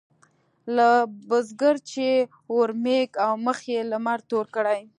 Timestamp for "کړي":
4.55-4.81